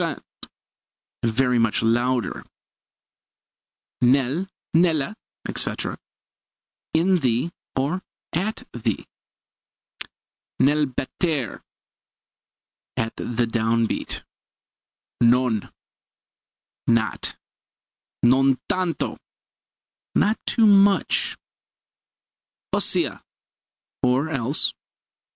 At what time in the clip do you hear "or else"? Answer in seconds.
24.01-24.73